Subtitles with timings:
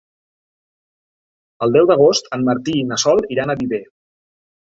[1.65, 3.83] El deu d'agost en Martí i na Sol iran a Viver.